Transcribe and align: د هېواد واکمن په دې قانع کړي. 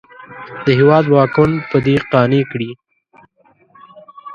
د 0.65 0.67
هېواد 0.79 1.05
واکمن 1.09 1.51
په 1.69 1.77
دې 1.85 1.95
قانع 2.11 2.41
کړي. 2.51 2.71